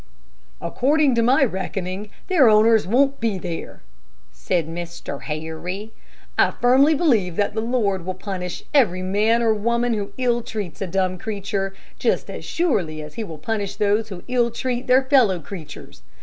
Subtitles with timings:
[0.59, 3.83] "According to my reckoning, their owners won't be there,"
[4.31, 5.21] said Mr.
[5.21, 5.93] Harry.
[6.39, 10.81] "I firmly believe that the Lord will punish every man or woman who ill treats
[10.81, 15.03] a dumb creature just as surely as he will punish those who ill treat their
[15.03, 16.01] fellow creatures.